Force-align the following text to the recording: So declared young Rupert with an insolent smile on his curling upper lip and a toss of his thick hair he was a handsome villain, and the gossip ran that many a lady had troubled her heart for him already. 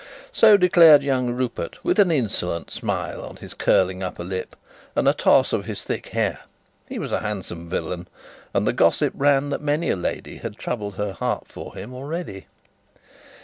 So 0.31 0.57
declared 0.57 1.03
young 1.03 1.29
Rupert 1.29 1.77
with 1.85 1.99
an 1.99 2.09
insolent 2.09 2.71
smile 2.71 3.21
on 3.23 3.35
his 3.35 3.53
curling 3.53 4.01
upper 4.01 4.23
lip 4.23 4.55
and 4.95 5.07
a 5.07 5.13
toss 5.13 5.53
of 5.53 5.65
his 5.65 5.83
thick 5.83 6.07
hair 6.07 6.39
he 6.89 6.97
was 6.97 7.11
a 7.11 7.19
handsome 7.19 7.69
villain, 7.69 8.07
and 8.51 8.65
the 8.65 8.73
gossip 8.73 9.13
ran 9.15 9.49
that 9.49 9.61
many 9.61 9.91
a 9.91 9.95
lady 9.95 10.37
had 10.37 10.57
troubled 10.57 10.95
her 10.95 11.11
heart 11.13 11.47
for 11.47 11.75
him 11.75 11.93
already. 11.93 12.47